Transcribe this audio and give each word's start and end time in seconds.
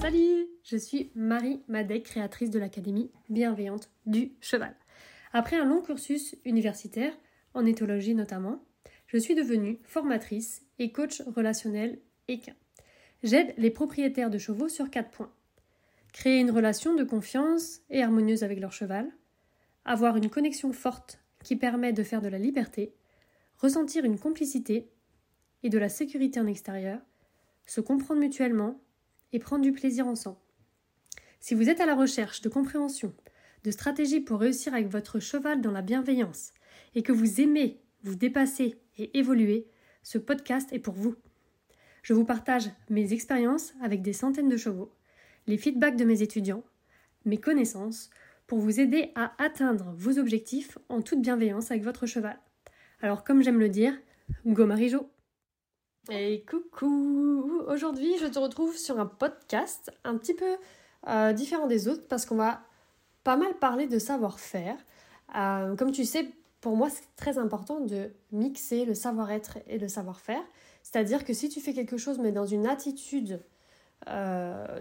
Salut, 0.00 0.48
je 0.64 0.76
suis 0.76 1.10
Marie 1.14 1.62
Madec, 1.68 2.04
créatrice 2.04 2.50
de 2.50 2.58
l'Académie 2.58 3.10
bienveillante 3.28 3.90
du 4.06 4.32
cheval. 4.40 4.74
Après 5.32 5.56
un 5.56 5.64
long 5.64 5.80
cursus 5.80 6.36
universitaire, 6.44 7.12
en 7.54 7.64
éthologie 7.64 8.14
notamment, 8.14 8.64
je 9.06 9.16
suis 9.16 9.34
devenue 9.34 9.78
formatrice 9.84 10.62
et 10.78 10.92
coach 10.92 11.22
relationnel 11.34 12.00
équin. 12.28 12.54
J'aide 13.22 13.54
les 13.58 13.70
propriétaires 13.70 14.30
de 14.30 14.38
chevaux 14.38 14.68
sur 14.68 14.90
quatre 14.90 15.10
points. 15.10 15.32
Créer 16.12 16.40
une 16.40 16.50
relation 16.50 16.94
de 16.94 17.04
confiance 17.04 17.80
et 17.88 18.02
harmonieuse 18.02 18.42
avec 18.44 18.60
leur 18.60 18.72
cheval, 18.72 19.10
avoir 19.84 20.16
une 20.16 20.30
connexion 20.30 20.72
forte 20.72 21.18
qui 21.42 21.56
permet 21.56 21.92
de 21.92 22.02
faire 22.02 22.20
de 22.20 22.28
la 22.28 22.38
liberté, 22.38 22.94
ressentir 23.58 24.04
une 24.04 24.18
complicité 24.18 24.90
et 25.62 25.70
de 25.70 25.78
la 25.78 25.88
sécurité 25.88 26.38
en 26.40 26.46
extérieur, 26.46 27.00
se 27.66 27.80
comprendre 27.80 28.20
mutuellement 28.20 28.80
et 29.32 29.38
prendre 29.38 29.62
du 29.62 29.72
plaisir 29.72 30.06
ensemble. 30.06 30.38
Si 31.40 31.54
vous 31.54 31.68
êtes 31.68 31.80
à 31.80 31.86
la 31.86 31.94
recherche 31.94 32.42
de 32.42 32.48
compréhension, 32.48 33.14
de 33.64 33.70
stratégies 33.70 34.20
pour 34.20 34.40
réussir 34.40 34.74
avec 34.74 34.88
votre 34.88 35.18
cheval 35.18 35.60
dans 35.60 35.70
la 35.70 35.82
bienveillance 35.82 36.52
et 36.94 37.02
que 37.02 37.12
vous 37.12 37.40
aimez 37.40 37.80
vous 38.02 38.16
dépasser 38.16 38.80
et 38.98 39.16
évoluer, 39.18 39.66
ce 40.02 40.18
podcast 40.18 40.72
est 40.72 40.78
pour 40.78 40.94
vous. 40.94 41.14
Je 42.02 42.12
vous 42.12 42.24
partage 42.24 42.70
mes 42.90 43.12
expériences 43.12 43.72
avec 43.80 44.02
des 44.02 44.12
centaines 44.12 44.48
de 44.48 44.56
chevaux, 44.56 44.92
les 45.46 45.58
feedbacks 45.58 45.96
de 45.96 46.04
mes 46.04 46.22
étudiants, 46.22 46.62
mes 47.24 47.38
connaissances 47.38 48.10
pour 48.46 48.58
vous 48.58 48.80
aider 48.80 49.12
à 49.14 49.32
atteindre 49.42 49.92
vos 49.96 50.18
objectifs 50.18 50.78
en 50.88 51.02
toute 51.02 51.22
bienveillance 51.22 51.70
avec 51.70 51.82
votre 51.82 52.06
cheval. 52.06 52.38
Alors 53.00 53.24
comme 53.24 53.42
j'aime 53.42 53.58
le 53.58 53.68
dire, 53.68 53.94
go 54.46 54.66
Marijo 54.66 55.08
Et 56.10 56.44
coucou 56.48 57.62
Aujourd'hui 57.68 58.16
je 58.20 58.26
te 58.26 58.38
retrouve 58.38 58.76
sur 58.76 59.00
un 59.00 59.06
podcast 59.06 59.90
un 60.04 60.16
petit 60.16 60.34
peu 60.34 60.56
euh, 61.08 61.32
différent 61.32 61.66
des 61.66 61.88
autres 61.88 62.06
parce 62.08 62.26
qu'on 62.26 62.36
va 62.36 62.62
pas 63.24 63.36
mal 63.36 63.54
parler 63.58 63.86
de 63.86 63.98
savoir-faire. 63.98 64.76
Euh, 65.36 65.74
comme 65.76 65.92
tu 65.92 66.04
sais, 66.04 66.28
pour 66.60 66.76
moi, 66.76 66.88
c'est 66.90 67.04
très 67.16 67.38
important 67.38 67.80
de 67.80 68.10
mixer 68.30 68.84
le 68.84 68.94
savoir-être 68.94 69.58
et 69.66 69.78
le 69.78 69.88
savoir-faire. 69.88 70.42
C'est-à-dire 70.82 71.24
que 71.24 71.32
si 71.32 71.48
tu 71.48 71.60
fais 71.60 71.72
quelque 71.72 71.96
chose, 71.96 72.18
mais 72.18 72.32
dans 72.32 72.46
une 72.46 72.66
attitude, 72.66 73.40
euh, 74.08 74.80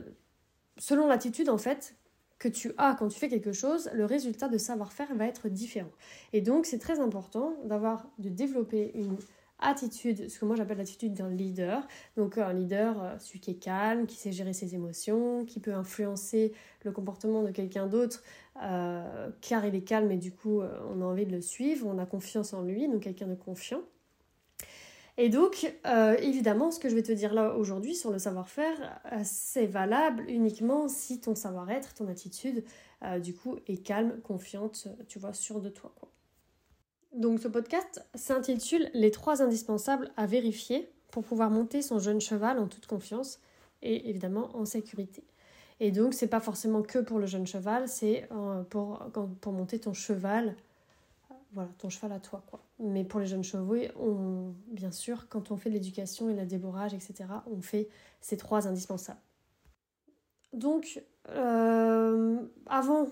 selon 0.82 1.08
l'attitude 1.08 1.48
en 1.48 1.60
fait 1.60 1.96
que 2.40 2.48
tu 2.48 2.74
as 2.78 2.96
quand 2.96 3.08
tu 3.08 3.20
fais 3.20 3.30
quelque 3.30 3.52
chose, 3.52 3.88
le 3.94 4.04
résultat 4.04 4.48
de 4.48 4.58
savoir-faire 4.58 5.14
va 5.14 5.28
être 5.28 5.48
différent. 5.48 5.92
Et 6.34 6.42
donc, 6.42 6.66
c'est 6.66 6.80
très 6.80 7.00
important 7.00 7.56
d'avoir, 7.66 8.08
de 8.18 8.30
développer 8.30 8.92
une 8.96 9.16
attitude, 9.60 10.28
ce 10.28 10.40
que 10.40 10.46
moi 10.46 10.56
j'appelle 10.56 10.80
l'attitude 10.80 11.14
d'un 11.14 11.30
leader. 11.30 11.88
Donc 12.18 12.40
un 12.40 12.52
leader, 12.52 13.00
euh, 13.00 13.16
celui 13.20 13.40
qui 13.40 13.52
est 13.52 13.60
calme, 13.60 14.08
qui 14.08 14.16
sait 14.16 14.32
gérer 14.32 14.54
ses 14.54 14.74
émotions, 14.74 15.46
qui 15.46 15.60
peut 15.60 15.76
influencer 15.76 16.52
le 16.84 16.92
comportement 16.92 17.44
de 17.44 17.52
quelqu'un 17.52 17.86
d'autre, 17.86 18.24
euh, 18.64 19.30
car 19.42 19.64
il 19.64 19.76
est 19.76 19.84
calme 19.84 20.10
et 20.10 20.18
du 20.18 20.34
coup 20.34 20.62
euh, 20.62 20.80
on 20.90 21.04
a 21.04 21.06
envie 21.06 21.28
de 21.28 21.32
le 21.32 21.42
suivre, 21.42 21.86
on 21.88 22.00
a 22.00 22.08
confiance 22.08 22.54
en 22.54 22.64
lui, 22.64 22.88
donc 22.88 23.04
quelqu'un 23.04 23.28
de 23.28 23.36
confiant. 23.36 23.82
Et 25.18 25.30
donc, 25.30 25.72
évidemment, 26.20 26.72
ce 26.72 26.80
que 26.80 26.90
je 26.90 26.96
vais 26.96 27.04
te 27.04 27.12
dire 27.12 27.34
là 27.34 27.56
aujourd'hui 27.56 27.96
sur 27.96 28.12
le 28.12 28.18
savoir-faire, 28.18 29.00
c'est 29.24 29.68
valable 29.68 30.24
uniquement 30.30 30.88
si 30.88 31.20
ton 31.20 31.36
savoir-être, 31.36 31.94
ton 31.94 32.08
attitude, 32.08 32.64
du 33.22 33.34
coup, 33.34 33.58
est 33.68 33.84
calme, 33.84 34.20
confiante, 34.24 34.88
tu 35.08 35.20
vois, 35.20 35.34
sûre 35.34 35.60
de 35.60 35.70
toi. 35.70 35.94
Donc 37.14 37.42
ce 37.42 37.50
podcast 37.50 38.06
s'intitule 38.16 38.90
Les 38.94 39.12
trois 39.12 39.42
indispensables 39.42 40.12
à 40.16 40.26
vérifier 40.26 40.90
pour 41.12 41.24
pouvoir 41.24 41.50
monter 41.50 41.82
son 41.82 42.00
jeune 42.00 42.22
cheval 42.22 42.58
en 42.58 42.68
toute 42.68 42.88
confiance 42.88 43.40
et 43.82 44.10
évidemment 44.10 44.56
en 44.56 44.64
sécurité. 44.66 45.26
Et 45.82 45.92
donc 45.92 46.14
c'est 46.14 46.28
pas 46.28 46.40
forcément 46.40 46.82
que 46.84 47.00
pour 47.00 47.20
le 47.20 47.26
jeune 47.26 47.48
cheval, 47.48 47.90
c'est 47.90 48.30
euh, 48.32 48.64
pour 48.64 49.52
monter 49.52 49.80
ton 49.80 49.94
cheval, 49.94 50.56
voilà, 51.54 51.70
ton 51.78 51.90
cheval 51.90 52.12
à 52.12 52.20
toi 52.20 52.44
quoi. 52.48 52.64
Mais 52.80 53.04
pour 53.04 53.20
les 53.20 53.26
jeunes 53.26 53.44
chevaux, 53.44 53.76
on, 54.00 54.54
bien 54.68 54.92
sûr, 54.92 55.28
quand 55.30 55.52
on 55.52 55.58
fait 55.58 55.70
de 55.70 55.76
l'éducation 55.76 56.30
et 56.30 56.34
la 56.34 56.46
déborrage, 56.46 56.94
etc., 56.94 57.26
on 57.52 57.62
fait 57.62 57.90
ces 58.22 58.38
trois 58.38 58.68
indispensables. 58.68 59.20
Donc, 60.54 61.02
euh, 61.30 62.38
avant 62.66 63.08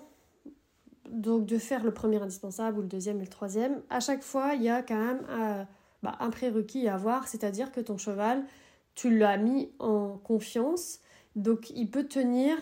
donc 1.09 1.45
de 1.45 1.57
faire 1.57 1.83
le 1.83 1.93
premier 1.93 2.21
indispensable 2.21 2.79
ou 2.79 2.81
le 2.81 2.87
deuxième 2.87 3.17
et 3.17 3.23
le 3.23 3.29
troisième, 3.29 3.81
à 3.89 3.99
chaque 3.99 4.23
fois, 4.23 4.53
il 4.53 4.63
y 4.63 4.69
a 4.69 4.83
quand 4.83 4.97
même 4.97 5.25
euh, 5.29 5.63
bah, 6.03 6.15
un 6.19 6.29
prérequis 6.29 6.87
à 6.87 6.95
avoir, 6.95 7.27
c'est-à-dire 7.27 7.71
que 7.71 7.81
ton 7.81 7.97
cheval, 7.97 8.45
tu 8.95 9.17
l'as 9.17 9.37
mis 9.37 9.71
en 9.79 10.17
confiance, 10.17 10.99
donc 11.35 11.69
il 11.71 11.89
peut 11.89 12.05
tenir 12.05 12.57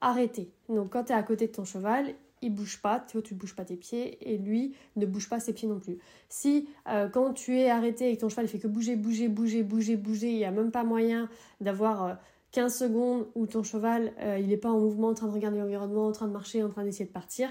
arrêté. 0.00 0.52
Donc 0.68 0.90
quand 0.90 1.04
tu 1.04 1.12
es 1.12 1.14
à 1.14 1.22
côté 1.22 1.46
de 1.46 1.52
ton 1.52 1.64
cheval, 1.64 2.14
il 2.42 2.54
bouge 2.54 2.80
pas, 2.80 3.00
tu 3.00 3.16
ne 3.16 3.38
bouges 3.38 3.54
pas 3.54 3.64
tes 3.64 3.76
pieds 3.76 4.18
et 4.32 4.36
lui 4.36 4.74
ne 4.96 5.06
bouge 5.06 5.28
pas 5.28 5.40
ses 5.40 5.52
pieds 5.52 5.68
non 5.68 5.80
plus. 5.80 5.98
Si 6.28 6.68
euh, 6.88 7.08
quand 7.08 7.32
tu 7.32 7.58
es 7.58 7.70
arrêté 7.70 8.10
et 8.10 8.16
que 8.16 8.20
ton 8.20 8.28
cheval 8.28 8.46
il 8.46 8.48
fait 8.48 8.58
que 8.58 8.68
bouger, 8.68 8.96
bouger, 8.96 9.28
bouger, 9.28 9.62
bouger, 9.62 9.96
bouger, 9.96 10.30
il 10.30 10.36
n'y 10.36 10.44
a 10.44 10.50
même 10.50 10.70
pas 10.70 10.84
moyen 10.84 11.28
d'avoir 11.60 12.18
15 12.52 12.72
euh, 12.72 12.86
secondes 12.86 13.26
où 13.34 13.46
ton 13.46 13.62
cheval 13.62 14.12
il 14.38 14.48
n'est 14.48 14.56
pas 14.56 14.70
en 14.70 14.78
mouvement, 14.78 15.08
en 15.08 15.14
train 15.14 15.28
de 15.28 15.32
regarder 15.32 15.58
l'environnement, 15.58 16.06
en 16.06 16.12
train 16.12 16.26
de 16.26 16.32
marcher, 16.32 16.62
en 16.62 16.68
train 16.68 16.84
d'essayer 16.84 17.06
de 17.06 17.12
partir, 17.12 17.48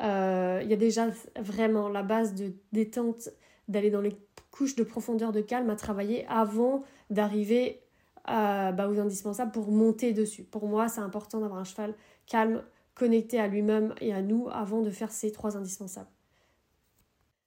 euh, 0.00 0.60
il 0.62 0.70
y 0.70 0.74
a 0.74 0.76
déjà 0.76 1.08
vraiment 1.38 1.88
la 1.88 2.02
base 2.02 2.34
de 2.34 2.52
détente, 2.72 3.28
d'aller 3.68 3.90
dans 3.90 4.00
les 4.00 4.16
couches 4.50 4.74
de 4.74 4.82
profondeur 4.82 5.32
de 5.32 5.40
calme 5.40 5.70
à 5.70 5.76
travailler 5.76 6.26
avant 6.28 6.82
d'arriver 7.10 7.80
bah, 8.26 8.88
aux 8.88 9.00
indispensables 9.00 9.50
pour 9.50 9.70
monter 9.70 10.12
dessus. 10.12 10.44
Pour 10.44 10.68
moi, 10.68 10.88
c'est 10.88 11.00
important 11.00 11.40
d'avoir 11.40 11.58
un 11.58 11.64
cheval 11.64 11.94
calme, 12.26 12.62
connecté 12.94 13.38
à 13.38 13.46
lui-même 13.46 13.94
et 14.00 14.12
à 14.12 14.22
nous 14.22 14.48
avant 14.50 14.82
de 14.82 14.90
faire 14.90 15.10
ces 15.10 15.32
trois 15.32 15.56
indispensables. 15.56 16.10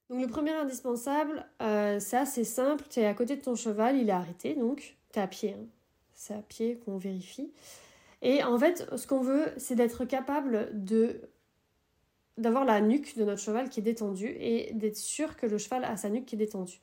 Donc 0.10 0.22
le 0.22 0.28
premier 0.28 0.52
indispensable, 0.52 1.46
euh, 1.62 2.00
c'est 2.00 2.18
assez 2.18 2.44
simple, 2.44 2.86
tu 2.90 3.00
es 3.00 3.06
à 3.06 3.14
côté 3.14 3.36
de 3.36 3.42
ton 3.42 3.56
cheval, 3.56 3.98
il 3.98 4.10
est 4.10 4.14
arrêté, 4.14 4.54
donc 4.54 4.98
tu 5.12 5.20
es 5.20 5.22
à 5.22 5.28
pied. 5.28 5.56
Hein. 5.58 5.66
C'est 6.14 6.36
à 6.36 6.42
pied 6.42 6.80
qu'on 6.86 6.98
vérifie. 6.98 7.52
Et 8.22 8.44
en 8.44 8.58
fait, 8.58 8.88
ce 8.96 9.08
qu'on 9.08 9.22
veut, 9.22 9.52
c'est 9.58 9.76
d'être 9.76 10.06
capable 10.06 10.70
de 10.74 11.22
d'avoir 12.38 12.66
la 12.66 12.82
nuque 12.82 13.16
de 13.18 13.24
notre 13.24 13.40
cheval 13.40 13.70
qui 13.70 13.80
est 13.80 13.84
détendue 13.84 14.36
et 14.38 14.74
d'être 14.74 14.98
sûr 14.98 15.38
que 15.38 15.46
le 15.46 15.58
cheval 15.58 15.86
a 15.86 15.96
sa 15.96 16.10
nuque 16.10 16.26
qui 16.26 16.36
est 16.36 16.38
détendue. 16.38 16.82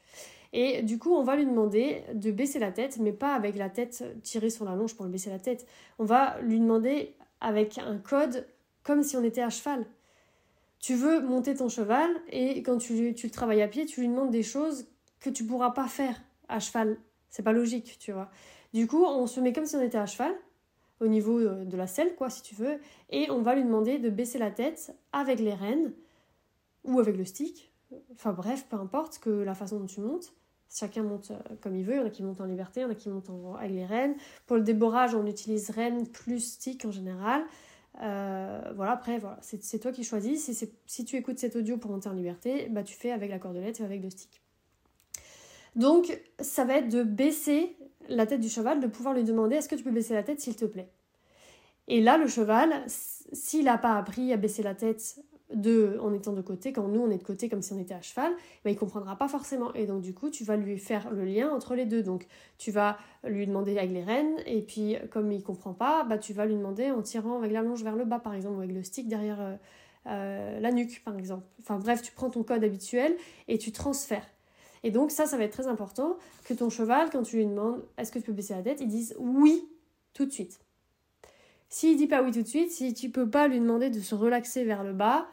Et 0.54 0.82
du 0.82 0.98
coup, 0.98 1.14
on 1.14 1.22
va 1.22 1.36
lui 1.36 1.44
demander 1.44 2.04
de 2.14 2.30
baisser 2.30 2.58
la 2.58 2.72
tête, 2.72 2.98
mais 2.98 3.12
pas 3.12 3.34
avec 3.34 3.56
la 3.56 3.68
tête 3.68 4.02
tirée 4.22 4.48
sur 4.48 4.64
la 4.64 4.74
longe 4.74 4.94
pour 4.94 5.04
lui 5.04 5.12
baisser 5.12 5.28
la 5.28 5.38
tête. 5.38 5.66
On 5.98 6.04
va 6.04 6.40
lui 6.40 6.58
demander 6.58 7.14
avec 7.42 7.76
un 7.78 7.98
code 7.98 8.47
comme 8.82 9.03
si 9.03 9.16
on 9.16 9.22
était 9.22 9.42
à 9.42 9.50
cheval. 9.50 9.84
Tu 10.78 10.94
veux 10.94 11.20
monter 11.20 11.54
ton 11.54 11.69
cheval 11.69 12.10
et 12.28 12.62
quand 12.62 12.78
tu, 12.78 13.12
le 13.12 13.30
travailles 13.30 13.62
à 13.62 13.69
pied, 13.69 13.84
tu 13.84 14.00
lui 14.00 14.08
demandes 14.08 14.30
des 14.30 14.42
choses 14.42 14.86
que 15.20 15.30
tu 15.30 15.44
pourras 15.44 15.70
pas 15.70 15.86
faire 15.86 16.20
à 16.48 16.58
cheval. 16.58 16.97
C'est 17.28 17.42
pas 17.42 17.52
logique, 17.52 17.98
tu 18.00 18.12
vois. 18.12 18.31
Du 18.72 18.86
coup, 18.86 19.04
on 19.04 19.26
se 19.26 19.41
met 19.41 19.52
comme 19.52 19.66
si 19.66 19.76
on 19.76 19.82
était 19.82 19.98
à 19.98 20.06
cheval 20.06 20.34
au 21.00 21.08
niveau 21.08 21.38
euh, 21.38 21.64
de 21.64 21.76
la 21.76 21.86
selle, 21.86 22.14
quoi, 22.14 22.31
si 22.31 22.42
tu 22.42 22.54
veux, 22.54 22.78
et 23.10 23.31
on 23.31 23.42
va 23.42 23.54
lui 23.54 23.64
demander 23.64 23.98
de 23.98 24.08
baisser 24.08 24.38
la 24.38 24.50
tête 24.50 24.94
avec 25.12 25.41
les 25.41 25.54
rênes 25.54 25.92
ou 26.84 27.00
avec 27.00 27.16
le 27.16 27.25
stick. 27.25 27.72
Enfin 28.12 28.32
bref, 28.32 28.66
peu 28.69 28.76
importe 28.76 29.19
que 29.19 29.31
la 29.31 29.54
façon 29.54 29.81
dont 29.81 29.86
tu 29.86 30.00
montes. 30.00 30.32
Chacun 30.72 31.02
monte 31.02 31.30
euh, 31.30 31.54
comme 31.60 31.76
il 31.76 31.84
veut. 31.84 31.94
Il 31.94 31.98
y 31.98 32.00
en 32.00 32.06
a 32.06 32.10
qui 32.10 32.22
montent 32.22 32.40
en 32.40 32.46
liberté, 32.46 32.80
il 32.80 32.84
y 32.84 32.86
en 32.86 32.90
a 32.90 32.94
qui 32.94 33.08
montent 33.08 33.30
avec 33.58 33.70
les 33.70 33.84
rênes. 33.84 34.14
Pour 34.46 34.56
le 34.56 34.62
déborrage, 34.62 35.14
on 35.14 35.26
utilise 35.26 35.70
rênes 35.70 36.06
plus 36.06 36.40
stick 36.40 36.84
en 36.84 36.90
général. 36.90 37.42
Euh, 38.00 38.72
voilà, 38.74 38.92
après, 38.92 39.18
voilà, 39.18 39.38
c'est 39.42 39.78
toi 39.78 39.92
qui 39.92 40.02
choisis. 40.02 40.50
Si, 40.86 41.04
tu 41.04 41.16
écoutes 41.16 41.38
cet 41.38 41.56
audio 41.56 41.76
pour 41.76 41.90
monter 41.90 42.08
en 42.08 42.14
liberté, 42.14 42.69
bah, 42.70 42.82
tu 42.82 42.94
fais 42.94 43.10
avec 43.10 43.30
la 43.30 43.38
cordelette 43.38 43.80
et 43.80 43.84
avec 43.84 44.02
le 44.02 44.08
stick. 44.08 44.40
Donc, 45.76 46.19
ça 46.40 46.64
va 46.64 46.78
être 46.78 46.88
de 46.88 47.02
baisser 47.02 47.76
la 48.08 48.26
tête 48.26 48.40
du 48.40 48.48
cheval, 48.48 48.80
de 48.80 48.86
pouvoir 48.86 49.14
lui 49.14 49.25
demander 49.25 49.56
est-ce 49.56 49.68
que 49.68 49.75
tu 49.75 49.84
peux 49.84 49.90
baisser 49.90 50.14
la 50.14 50.22
tête 50.22 50.40
s'il 50.40 50.56
te 50.56 50.64
plaît? 50.64 50.88
Et 51.88 52.00
là, 52.00 52.16
le 52.16 52.26
cheval, 52.26 52.84
s'il 52.86 53.64
n'a 53.64 53.76
pas 53.76 53.96
appris 53.96 54.32
à 54.32 54.36
baisser 54.36 54.62
la 54.62 54.75
tête 54.75 55.18
en 56.00 56.12
étant 56.12 56.32
de 56.32 56.43
côté, 56.43 56.72
quand 56.72 56.88
nous 56.88 57.00
on 57.00 57.10
est 57.10 57.19
de 57.19 57.22
côté 57.22 57.49
comme 57.49 57.62
si 57.62 57.72
on 57.72 57.78
était 57.78 57.94
à 57.94 58.02
cheval, 58.02 58.32
ben, 58.64 58.70
il 58.70 58.76
comprendra 58.76 59.16
pas 59.16 59.28
forcément. 59.28 59.72
Et 59.75 59.87
donc 59.87 60.02
du 60.02 60.14
coup, 60.14 60.31
tu 60.31 60.44
vas 60.44 60.56
lui 60.56 60.78
faire 60.78 61.10
le 61.10 61.25
lien 61.25 61.50
entre 61.50 61.75
les 61.75 61.87
deux. 61.87 62.02
Donc 62.02 62.26
tu 62.58 62.70
vas 62.70 62.99
lui 63.25 63.46
demander 63.46 63.76
avec 63.78 63.90
les 63.90 64.02
rênes, 64.02 64.37
et 64.46 64.62
puis 64.62 64.96
comme 65.10 65.32
il 65.32 65.43
comprend 65.43 65.75
pas, 65.75 66.04
bah, 66.04 66.19
tu 66.19 66.32
vas 66.32 66.46
lui 66.46 66.54
demander 66.54 66.90
en 66.90 67.02
tirant 67.02 67.38
avec 67.38 67.52
la 67.52 67.62
longe 67.62 67.82
vers 67.82 67.96
le 67.96 68.04
bas, 68.04 68.19
par 68.19 68.34
exemple, 68.34 68.56
ou 68.56 68.60
avec 68.60 68.75
le 68.75 68.82
stick 68.82 69.08
derrière 69.08 69.40
euh, 69.40 69.56
euh, 70.06 70.60
la 70.60 70.72
nuque, 70.72 71.02
par 71.04 71.16
exemple. 71.16 71.46
Enfin 71.60 71.78
bref, 71.78 72.02
tu 72.02 72.12
prends 72.12 72.31
ton 72.31 72.43
code 72.43 72.64
habituel 72.64 73.16
et 73.49 73.58
tu 73.58 73.72
transfères. 73.72 74.26
Et 74.82 74.90
donc 74.90 75.10
ça, 75.10 75.26
ça 75.26 75.37
va 75.37 75.44
être 75.44 75.52
très 75.52 75.69
important 75.69 76.16
que 76.44 76.54
ton 76.54 76.70
cheval, 76.70 77.10
quand 77.10 77.22
tu 77.22 77.37
lui 77.37 77.46
demandes 77.46 77.84
est-ce 77.99 78.10
que 78.10 78.19
tu 78.19 78.26
peux 78.26 78.32
baisser 78.32 78.54
la 78.54 78.62
tête, 78.62 78.81
il 78.81 78.88
dise 78.88 79.14
oui 79.19 79.69
tout 80.12 80.26
de 80.26 80.32
suite. 80.32 80.60
S'il 81.69 81.96
dit 81.96 82.06
pas 82.06 82.22
oui 82.22 82.32
tout 82.32 82.43
de 82.43 82.49
suite, 82.49 82.70
si 82.70 82.93
tu 82.93 83.10
peux 83.10 83.31
pas 83.31 83.49
lui 83.49 83.60
demander 83.60 83.90
de 83.90 84.00
se 84.00 84.14
relaxer 84.14 84.64
vers 84.64 84.84
le 84.84 84.93
bas, 84.93 85.26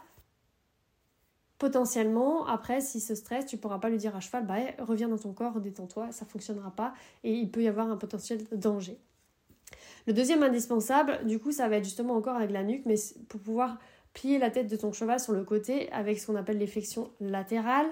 potentiellement, 1.59 2.47
après, 2.47 2.81
s'il 2.81 3.01
se 3.01 3.13
stresse, 3.13 3.45
tu 3.45 3.57
pourras 3.57 3.77
pas 3.77 3.89
lui 3.89 3.97
dire 3.97 4.15
à 4.15 4.21
cheval, 4.21 4.45
bah, 4.47 4.55
reviens 4.79 5.09
dans 5.09 5.17
ton 5.17 5.33
corps, 5.33 5.59
détends-toi, 5.59 6.11
ça 6.11 6.25
fonctionnera 6.25 6.71
pas 6.71 6.93
et 7.23 7.33
il 7.33 7.51
peut 7.51 7.61
y 7.61 7.67
avoir 7.67 7.89
un 7.89 7.97
potentiel 7.97 8.39
danger. 8.53 8.97
Le 10.07 10.13
deuxième 10.13 10.41
indispensable, 10.41 11.19
du 11.25 11.37
coup, 11.37 11.51
ça 11.51 11.67
va 11.67 11.75
être 11.75 11.83
justement 11.83 12.15
encore 12.15 12.37
avec 12.37 12.51
la 12.51 12.63
nuque, 12.63 12.83
mais 12.85 12.95
pour 13.27 13.39
pouvoir 13.41 13.77
plier 14.13 14.39
la 14.39 14.49
tête 14.49 14.67
de 14.67 14.75
ton 14.75 14.91
cheval 14.91 15.19
sur 15.19 15.33
le 15.33 15.43
côté 15.43 15.91
avec 15.91 16.19
ce 16.19 16.27
qu'on 16.27 16.35
appelle 16.35 16.57
les 16.57 16.65
flexions 16.65 17.11
latérales. 17.19 17.89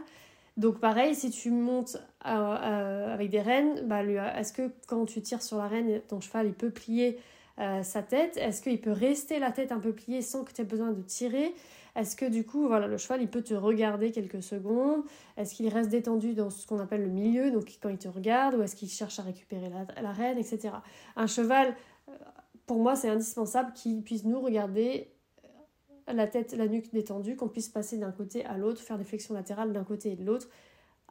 Donc 0.56 0.80
pareil, 0.80 1.14
si 1.14 1.30
tu 1.30 1.52
montes 1.52 1.98
euh, 2.26 2.30
euh, 2.30 3.14
avec 3.14 3.30
des 3.30 3.42
rênes, 3.42 3.82
bah, 3.88 4.02
est-ce 4.04 4.52
que 4.52 4.72
quand 4.88 5.06
tu 5.06 5.22
tires 5.22 5.44
sur 5.44 5.58
la 5.58 5.68
rêne, 5.68 6.02
ton 6.08 6.20
cheval 6.20 6.48
il 6.48 6.54
peut 6.54 6.72
plier 6.72 7.20
euh, 7.60 7.84
sa 7.84 8.02
tête? 8.02 8.38
Est-ce 8.38 8.62
qu'il 8.62 8.82
peut 8.82 8.92
rester 8.92 9.38
la 9.38 9.52
tête 9.52 9.72
un 9.72 9.80
peu 9.80 9.94
pliée 9.94 10.24
sans 10.24 10.44
que 10.44 10.52
tu 10.52 10.62
aies 10.62 10.66
besoin 10.66 10.92
de 10.92 11.02
tirer? 11.04 11.54
Est-ce 11.98 12.16
que 12.16 12.26
du 12.26 12.46
coup, 12.46 12.68
voilà, 12.68 12.88
le 12.88 12.98
cheval 12.98 13.24
il 13.24 13.28
peut 13.28 13.42
te 13.42 13.56
regarder 13.56 14.12
quelques 14.12 14.44
secondes? 14.44 15.02
Est-ce 15.36 15.56
qu'il 15.56 15.68
reste 15.68 15.90
détendu 15.90 16.36
dans 16.36 16.52
ce 16.52 16.68
qu'on 16.68 16.80
appelle 16.80 17.02
le 17.02 17.10
milieu, 17.10 17.50
donc 17.50 17.78
quand 17.82 17.90
il 17.90 17.98
te 17.98 18.08
regarde, 18.08 18.54
ou 18.54 18.62
est-ce 18.62 18.76
qu'il 18.76 18.88
cherche 18.88 19.20
à 19.20 19.24
récupérer 19.24 19.70
la, 20.02 20.12
reine, 20.12 20.38
etc. 20.38 20.76
Un 21.16 21.26
cheval, 21.26 21.76
pour 22.68 22.78
moi, 22.78 22.96
c'est 22.96 23.10
indispensable 23.10 23.74
qu'il 23.74 24.04
puisse 24.04 24.26
nous 24.26 24.40
regarder 24.40 25.12
la 26.08 26.28
tête, 26.28 26.54
la 26.54 26.68
nuque 26.68 26.94
détendue, 26.94 27.36
qu'on 27.36 27.50
puisse 27.50 27.68
passer 27.68 27.98
d'un 27.98 28.12
côté 28.12 28.46
à 28.46 28.58
l'autre, 28.58 28.80
faire 28.80 29.00
des 29.00 29.04
flexions 29.04 29.34
latérales 29.34 29.74
d'un 29.74 29.84
côté 29.84 30.12
et 30.12 30.16
de 30.16 30.24
l'autre, 30.24 30.50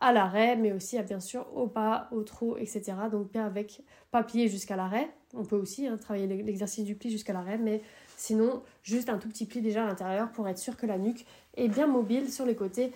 à 0.01 0.13
l'arrêt, 0.13 0.57
mais 0.57 0.73
aussi 0.73 0.99
à, 0.99 1.03
bien 1.03 1.21
sûr 1.21 1.47
au 1.57 1.67
pas, 1.67 2.09
au 2.13 2.23
trot, 2.23 2.57
etc. 2.59 2.93
Donc 3.11 3.33
bien 3.33 3.45
avec 3.45 3.83
pas 4.11 4.25
jusqu'à 4.29 4.77
l'arrêt. 4.77 5.11
On 5.35 5.45
peut 5.45 5.57
aussi 5.57 5.87
hein, 5.87 5.97
travailler 5.97 6.27
l'exercice 6.27 6.85
du 6.85 6.95
pli 6.95 7.11
jusqu'à 7.11 7.33
l'arrêt, 7.33 7.59
mais 7.59 7.83
sinon 8.17 8.63
juste 8.83 9.09
un 9.09 9.19
tout 9.19 9.29
petit 9.29 9.47
pli 9.47 9.61
déjà 9.61 9.85
à 9.85 9.87
l'intérieur 9.87 10.31
pour 10.33 10.49
être 10.49 10.59
sûr 10.59 10.77
que 10.77 10.87
la 10.87 10.99
nuque 10.99 11.27
est 11.57 11.69
bien 11.69 11.87
mobile 11.87 12.33
sur 12.33 12.45
les 12.45 12.57
côtés, 12.57 12.93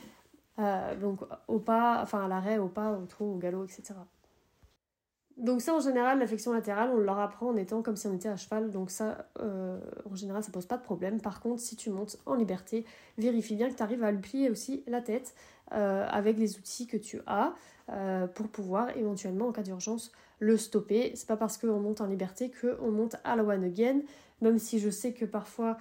euh, 0.58 0.96
donc 0.96 1.20
au 1.48 1.58
pas, 1.58 2.00
enfin 2.02 2.24
à 2.24 2.28
l'arrêt, 2.28 2.58
au 2.58 2.68
pas, 2.68 2.92
au 2.92 3.06
trot, 3.06 3.34
au 3.34 3.38
galop, 3.38 3.64
etc. 3.64 3.94
Donc 5.36 5.62
ça, 5.62 5.74
en 5.74 5.80
général, 5.80 6.18
la 6.18 6.26
flexion 6.26 6.52
latérale, 6.52 6.90
on 6.92 6.98
leur 6.98 7.18
apprend 7.18 7.48
en 7.48 7.56
étant 7.56 7.80
comme 7.80 7.96
si 7.96 8.06
on 8.06 8.14
était 8.14 8.28
à 8.28 8.36
cheval. 8.36 8.70
Donc 8.70 8.90
ça, 8.90 9.26
euh, 9.40 9.78
en 10.10 10.14
général, 10.14 10.42
ça 10.42 10.50
pose 10.50 10.66
pas 10.66 10.76
de 10.76 10.82
problème. 10.82 11.20
Par 11.20 11.40
contre, 11.40 11.62
si 11.62 11.76
tu 11.76 11.88
montes 11.88 12.18
en 12.26 12.34
liberté, 12.34 12.84
vérifie 13.16 13.56
bien 13.56 13.70
que 13.70 13.74
tu 13.74 13.82
arrives 13.82 14.04
à 14.04 14.10
lui 14.10 14.20
plier 14.20 14.50
aussi 14.50 14.84
la 14.86 15.00
tête 15.00 15.34
euh, 15.72 16.06
avec 16.10 16.38
les 16.38 16.58
outils 16.58 16.86
que 16.86 16.96
tu 16.96 17.20
as 17.26 17.54
pour 18.34 18.46
pouvoir 18.46 18.96
éventuellement, 18.96 19.48
en 19.48 19.52
cas 19.52 19.62
d'urgence, 19.62 20.12
le 20.38 20.56
stopper. 20.56 21.10
C'est 21.16 21.26
pas 21.26 21.36
parce 21.36 21.58
qu'on 21.58 21.80
monte 21.80 22.00
en 22.00 22.06
liberté 22.06 22.52
qu'on 22.60 22.92
monte 22.92 23.16
à 23.24 23.34
la 23.34 23.42
one 23.42 23.64
again. 23.64 24.02
Même 24.40 24.58
si 24.58 24.78
je 24.78 24.90
sais 24.90 25.12
que 25.12 25.24
parfois 25.24 25.76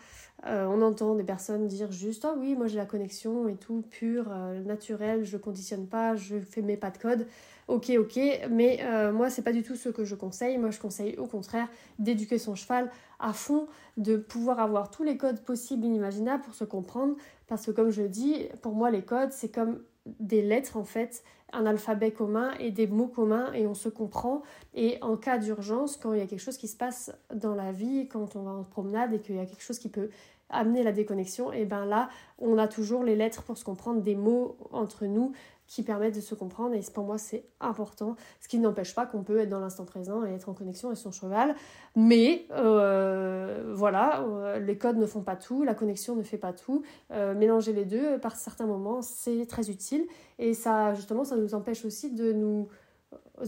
on 0.45 0.81
entend 0.81 1.15
des 1.15 1.25
personnes 1.25 1.67
dire 1.67 1.91
juste 1.91 2.23
Ah 2.23 2.33
oui, 2.38 2.56
moi 2.56 2.67
j'ai 2.67 2.77
la 2.77 2.85
connexion 2.85 3.50
et 3.50 3.56
tout, 3.56 3.83
pur, 3.89 4.29
naturel, 4.65 5.25
je 5.25 5.35
conditionne 5.35 5.85
pas, 5.85 6.15
je 6.15 6.39
fais 6.39 6.61
mes 6.61 6.77
pas 6.77 6.91
de 6.91 6.97
code 6.97 7.27
ok, 7.69 7.91
ok, 8.00 8.19
mais 8.50 8.79
euh, 8.81 9.13
moi, 9.13 9.29
c'est 9.29 9.44
pas 9.44 9.53
du 9.53 9.63
tout 9.63 9.75
ce 9.75 9.89
que 9.89 10.03
je 10.03 10.15
conseille. 10.15 10.57
Moi, 10.57 10.71
je 10.71 10.79
conseille 10.79 11.15
au 11.17 11.27
contraire 11.27 11.67
d'éduquer 12.00 12.39
son 12.39 12.56
cheval 12.56 12.91
à 13.19 13.31
fond, 13.31 13.67
de 13.97 14.17
pouvoir 14.17 14.59
avoir 14.59 14.89
tous 14.89 15.03
les 15.03 15.17
codes 15.17 15.39
possibles, 15.41 15.85
inimaginables 15.85 16.44
pour 16.44 16.55
se 16.55 16.63
comprendre. 16.63 17.15
Parce 17.47 17.65
que, 17.65 17.71
comme 17.71 17.91
je 17.91 18.01
dis, 18.01 18.47
pour 18.62 18.73
moi, 18.73 18.89
les 18.89 19.03
codes, 19.03 19.31
c'est 19.31 19.50
comme 19.50 19.79
des 20.19 20.41
lettres 20.41 20.77
en 20.77 20.83
fait, 20.83 21.23
un 21.53 21.65
alphabet 21.65 22.11
commun 22.11 22.51
et 22.59 22.71
des 22.71 22.88
mots 22.88 23.07
communs 23.07 23.51
et 23.53 23.67
on 23.67 23.73
se 23.73 23.89
comprend. 23.89 24.44
Et 24.73 24.97
en 25.01 25.17
cas 25.17 25.38
d'urgence, 25.38 25.97
quand 25.97 26.13
il 26.13 26.19
y 26.19 26.21
a 26.21 26.27
quelque 26.27 26.39
chose 26.39 26.57
qui 26.57 26.67
se 26.67 26.77
passe 26.77 27.11
dans 27.33 27.56
la 27.56 27.71
vie, 27.71 28.07
quand 28.07 28.35
on 28.35 28.44
va 28.44 28.51
en 28.51 28.63
promenade 28.63 29.13
et 29.13 29.19
qu'il 29.19 29.35
y 29.35 29.39
a 29.39 29.45
quelque 29.45 29.63
chose 29.63 29.79
qui 29.79 29.89
peut 29.89 30.09
amener 30.50 30.83
la 30.83 30.91
déconnexion, 30.91 31.51
et 31.51 31.65
ben 31.65 31.85
là, 31.85 32.09
on 32.39 32.57
a 32.57 32.67
toujours 32.67 33.03
les 33.03 33.15
lettres 33.15 33.44
pour 33.44 33.57
se 33.57 33.63
comprendre, 33.63 34.01
des 34.01 34.15
mots 34.15 34.57
entre 34.71 35.06
nous, 35.06 35.33
qui 35.69 35.83
permettent 35.83 36.16
de 36.16 36.21
se 36.21 36.36
comprendre. 36.36 36.74
Et 36.74 36.81
pour 36.94 37.06
moi 37.06 37.18
c'est 37.18 37.45
important, 37.62 38.16
ce 38.42 38.48
qui 38.48 38.57
n'empêche 38.57 38.94
pas 38.95 39.06
qu'on 39.06 39.24
peut 39.24 39.39
être 39.39 39.50
dans 39.50 39.60
l'instant 39.60 39.86
présent 39.86 40.25
et 40.25 40.33
être 40.33 40.50
en 40.50 40.54
connexion 40.54 40.89
avec 40.89 40.98
son 40.98 41.12
cheval, 41.12 41.56
mais 41.95 42.48
euh, 42.51 43.71
voilà, 43.75 44.21
euh, 44.21 44.60
les 44.60 44.77
codes 44.77 44.98
ne 44.98 45.06
font 45.06 45.21
pas 45.21 45.36
tout, 45.36 45.63
la 45.63 45.75
connexion 45.75 46.16
ne 46.16 46.24
fait 46.24 46.39
pas 46.39 46.54
tout, 46.54 46.81
euh, 47.12 47.36
mélanger 47.36 47.71
les 47.71 47.86
deux 47.86 48.18
par 48.18 48.36
certains 48.36 48.66
moments 48.66 49.01
c'est 49.01 49.45
très 49.45 49.69
utile. 49.69 50.07
Et 50.39 50.54
ça 50.56 50.95
justement 50.95 51.24
ça 51.24 51.38
nous 51.38 51.54
empêche 51.54 51.86
aussi 51.86 52.12
de 52.12 52.33
nous 52.33 52.68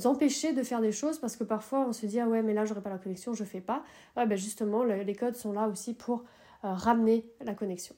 empêcher 0.06 0.54
de 0.54 0.62
faire 0.62 0.80
des 0.80 0.92
choses 0.92 1.18
parce 1.18 1.36
que 1.36 1.44
parfois 1.44 1.86
on 1.88 1.92
se 1.92 2.06
dit 2.06 2.20
ah 2.20 2.28
ouais 2.28 2.44
mais 2.44 2.54
là 2.54 2.66
j'aurais 2.66 2.82
pas 2.82 2.90
la 2.92 3.00
connexion 3.00 3.34
je 3.34 3.44
fais 3.44 3.62
pas. 3.62 3.84
Ouais, 4.16 4.28
ben 4.28 4.38
justement 4.38 4.84
les 4.84 5.16
codes 5.16 5.36
sont 5.36 5.54
là 5.54 5.68
aussi 5.68 5.96
pour 5.96 6.24
ramener 6.62 7.26
la 7.44 7.56
connexion 7.56 7.96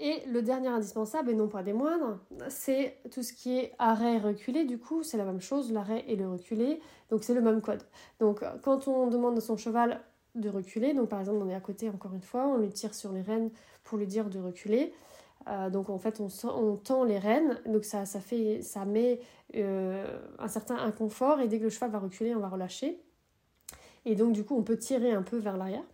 et 0.00 0.24
le 0.26 0.40
dernier 0.40 0.68
indispensable, 0.68 1.30
et 1.30 1.34
non 1.34 1.46
pas 1.46 1.62
des 1.62 1.74
moindres, 1.74 2.18
c'est 2.48 2.96
tout 3.12 3.22
ce 3.22 3.34
qui 3.34 3.58
est 3.58 3.72
arrêt 3.78 4.18
reculé. 4.18 4.64
Du 4.64 4.78
coup, 4.78 5.02
c'est 5.02 5.18
la 5.18 5.24
même 5.24 5.42
chose, 5.42 5.70
l'arrêt 5.72 6.04
et 6.08 6.16
le 6.16 6.26
reculé. 6.26 6.80
Donc, 7.10 7.22
c'est 7.22 7.34
le 7.34 7.42
même 7.42 7.60
code. 7.60 7.82
Donc, 8.18 8.42
quand 8.62 8.88
on 8.88 9.08
demande 9.08 9.36
à 9.36 9.42
son 9.42 9.58
cheval 9.58 10.00
de 10.34 10.48
reculer, 10.48 10.94
donc 10.94 11.10
par 11.10 11.20
exemple, 11.20 11.40
on 11.42 11.48
est 11.50 11.54
à 11.54 11.60
côté, 11.60 11.90
encore 11.90 12.14
une 12.14 12.22
fois, 12.22 12.46
on 12.46 12.56
lui 12.56 12.70
tire 12.70 12.94
sur 12.94 13.12
les 13.12 13.20
rênes 13.20 13.50
pour 13.84 13.98
lui 13.98 14.06
dire 14.06 14.30
de 14.30 14.38
reculer. 14.38 14.94
Euh, 15.48 15.68
donc, 15.68 15.90
en 15.90 15.98
fait, 15.98 16.20
on, 16.44 16.76
tend 16.76 17.04
les 17.04 17.18
rênes. 17.18 17.60
Donc, 17.66 17.84
ça, 17.84 18.06
ça, 18.06 18.20
fait, 18.20 18.62
ça 18.62 18.86
met 18.86 19.20
euh, 19.56 20.18
un 20.38 20.48
certain 20.48 20.76
inconfort. 20.76 21.40
Et 21.40 21.48
dès 21.48 21.58
que 21.58 21.64
le 21.64 21.70
cheval 21.70 21.90
va 21.90 21.98
reculer, 21.98 22.34
on 22.34 22.40
va 22.40 22.48
relâcher. 22.48 23.02
Et 24.06 24.14
donc, 24.14 24.32
du 24.32 24.44
coup, 24.44 24.56
on 24.56 24.62
peut 24.62 24.78
tirer 24.78 25.12
un 25.12 25.22
peu 25.22 25.36
vers 25.36 25.58
l'arrière. 25.58 25.84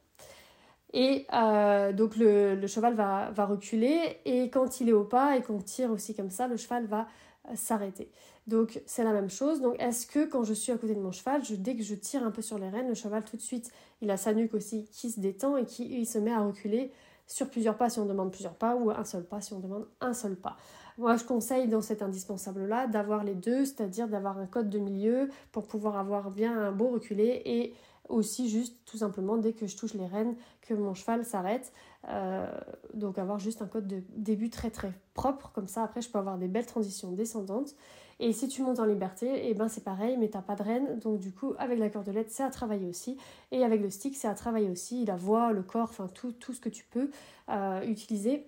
Et 0.93 1.27
euh, 1.33 1.93
donc 1.93 2.17
le, 2.17 2.67
cheval 2.67 2.95
va, 2.95 3.47
reculer 3.47 4.19
et 4.25 4.51
quand 4.51 4.81
il 4.81 4.89
est 4.89 4.93
au 4.93 5.05
pas 5.05 5.37
et 5.37 5.43
qu'on 5.43 5.59
tire 5.59 5.91
aussi 5.91 6.15
comme 6.15 6.31
ça, 6.31 6.47
le 6.47 6.57
cheval 6.57 6.87
va 6.87 7.07
euh, 7.49 7.53
s'arrêter. 7.55 8.11
Donc 8.47 8.81
c'est 8.87 9.05
la 9.05 9.13
même 9.13 9.31
chose. 9.31 9.61
Donc 9.61 9.77
est-ce 9.81 10.07
que 10.07 10.25
quand 10.25 10.45
je 10.45 10.55
suis 10.55 10.73
à 10.73 10.79
côté 10.79 10.95
de 10.95 11.01
mon 11.01 11.13
cheval, 11.13 11.43
dès 11.59 11.75
que 11.75 11.83
je 11.83 11.95
tire 11.95 12.25
un 12.25 12.31
peu 12.31 12.43
sur 12.43 12.59
les 12.59 12.69
rênes, 12.69 12.89
le 12.89 12.95
cheval 12.95 13.25
tout 13.25 13.37
de 13.37 13.43
suite, 13.43 13.71
il 14.01 14.11
a 14.11 14.17
sa 14.17 14.33
nuque 14.33 14.55
aussi 14.55 14.87
qui 14.93 15.11
se 15.11 15.21
détend 15.21 15.57
et 15.57 15.65
qui 15.65 16.07
se 16.07 16.19
met 16.19 16.33
à 16.33 16.41
reculer 16.41 16.93
sur 17.27 17.51
plusieurs 17.51 17.77
pas 17.77 17.91
si 17.91 17.99
on 17.99 18.07
demande 18.07 18.31
plusieurs 18.31 18.55
pas 18.55 18.77
ou 18.77 18.91
un 18.91 19.05
seul 19.05 19.25
pas 19.25 19.41
si 19.41 19.53
on 19.53 19.59
demande 19.59 19.87
un 20.01 20.15
seul 20.15 20.37
pas. 20.37 20.57
Moi, 20.99 21.17
je 21.17 21.25
conseille 21.25 21.69
dans 21.69 21.83
cet 21.83 22.01
indispensable-là 22.03 22.87
d'avoir 22.87 23.23
les 23.23 23.35
deux, 23.35 23.67
c'est-à-dire 23.67 24.09
d'avoir 24.09 24.39
un 24.39 24.47
code 24.47 24.71
de 24.71 24.79
milieu 24.79 25.29
pour 25.53 25.67
pouvoir 25.67 25.99
avoir 25.99 26.31
bien 26.31 26.59
un 26.59 26.73
beau 26.73 26.89
reculé 26.89 27.43
et 27.45 27.75
aussi 28.09 28.49
juste 28.49 28.77
tout 28.85 28.99
simplement 28.99 29.37
dès 29.37 29.53
que 29.53 29.67
je 29.67 29.77
touche 29.77 29.95
les 29.95 30.07
rênes 30.07 30.37
que 30.63 30.75
mon 30.75 30.95
cheval 30.95 31.25
s'arrête. 31.25 31.73
Euh, 32.09 32.47
donc 32.95 33.19
avoir 33.19 33.39
juste 33.39 33.63
un 33.63 33.67
code 33.67 33.87
de 33.87 34.03
début 34.17 34.51
très 34.51 34.71
très 34.71 34.93
propre, 35.15 35.51
comme 35.53 35.69
ça 35.69 35.83
après 35.83 36.03
je 36.03 36.11
peux 36.11 36.19
avoir 36.19 36.39
des 36.39 36.49
belles 36.49 36.67
transitions 36.67 37.13
descendantes. 37.13 37.75
Et 38.19 38.33
si 38.33 38.49
tu 38.49 38.63
montes 38.63 38.79
en 38.79 38.87
liberté, 38.87 39.27
et 39.27 39.51
eh 39.51 39.55
ben 39.55 39.69
c'est 39.69 39.85
pareil, 39.85 40.17
mais 40.17 40.29
t'as 40.29 40.41
pas 40.41 40.55
de 40.55 40.63
rênes, 40.63 40.99
donc 41.01 41.19
du 41.19 41.33
coup 41.33 41.55
avec 41.59 41.79
la 41.79 41.91
cordelette 41.91 42.31
c'est 42.31 42.43
à 42.43 42.51
travailler 42.51 42.87
aussi, 42.87 43.19
et 43.51 43.63
avec 43.63 43.83
le 43.83 43.91
stick 43.91 44.17
c'est 44.17 44.29
à 44.29 44.35
travailler 44.35 44.71
aussi, 44.71 45.05
la 45.05 45.17
voix, 45.17 45.53
le 45.53 45.63
corps, 45.63 45.91
enfin 45.91 46.09
tout, 46.09 46.33
tout 46.33 46.55
ce 46.55 46.61
que 46.61 46.71
tu 46.71 46.85
peux 46.85 47.11
euh, 47.51 47.83
utiliser. 47.83 48.47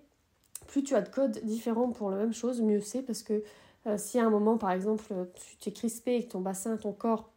Plus 0.67 0.83
tu 0.83 0.95
as 0.95 1.03
de 1.03 1.09
codes 1.09 1.41
différents 1.45 1.91
pour 1.91 2.11
la 2.11 2.17
même 2.17 2.33
chose, 2.33 2.63
mieux 2.63 2.81
c'est, 2.81 3.03
parce 3.03 3.23
que 3.23 3.43
euh, 3.87 3.99
si 3.99 4.19
à 4.19 4.25
un 4.25 4.31
moment 4.31 4.57
par 4.57 4.71
exemple 4.71 5.13
tu 5.35 5.57
t'es 5.59 5.73
crispé 5.73 6.17
et 6.17 6.25
que 6.25 6.33
ton 6.33 6.41
bassin, 6.41 6.77
ton 6.79 6.93
corps 6.93 7.31